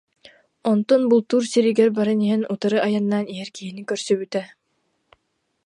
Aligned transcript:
Онтон 0.71 1.01
бултуур 1.09 1.43
сиригэр 1.51 1.89
баран 1.97 2.19
иһэн 2.25 2.43
утары 2.53 2.77
айаннаан 2.87 3.25
иһэр 3.33 3.49
киһини 3.55 3.81
көрсүбүтэ 3.89 4.41